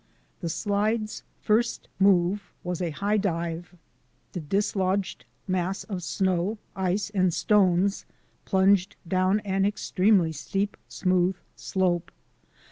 The 0.39 0.49
slide's 0.49 1.21
first 1.43 1.87
move 1.99 2.51
was 2.63 2.81
a 2.81 2.89
high 2.89 3.17
dive. 3.17 3.75
The 4.31 4.39
dislodged 4.39 5.25
mass 5.47 5.83
of 5.83 6.01
snow, 6.01 6.57
ice, 6.75 7.11
and 7.11 7.31
stones 7.31 8.05
plunged 8.43 8.95
down 9.07 9.41
an 9.41 9.63
extremely 9.63 10.31
steep, 10.31 10.75
smooth 10.87 11.35
slope. 11.55 12.11